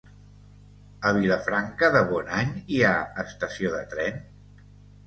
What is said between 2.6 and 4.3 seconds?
hi ha estació de tren?